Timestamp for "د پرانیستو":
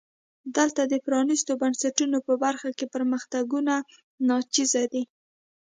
0.85-1.51